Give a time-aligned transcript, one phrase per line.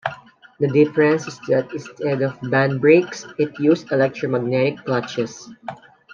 [0.59, 5.47] The difference is that instead of band brakes, it used electromagnetic clutches.